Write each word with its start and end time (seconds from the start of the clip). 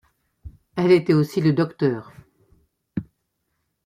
Elle 0.77 0.93
était 0.93 1.13
aussi 1.13 1.41
le 1.41 1.53
Dr. 1.53 2.09